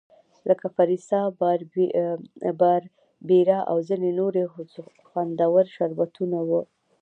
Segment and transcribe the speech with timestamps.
[0.49, 1.21] لکه فریسا،
[2.59, 4.33] باربیرا او ځیني نور
[5.09, 6.61] خوندور شربتونه وو.